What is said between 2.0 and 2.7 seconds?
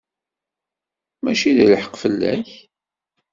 fell-ak.